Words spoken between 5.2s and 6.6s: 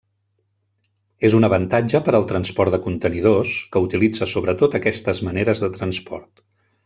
maneres de transport.